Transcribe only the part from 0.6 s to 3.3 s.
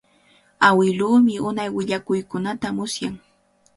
Awiluumi unay willakuykunata musyan.